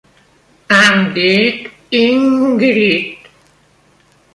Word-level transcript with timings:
Em 0.77 1.03
dic 1.19 1.69
Íngrid. 2.03 3.33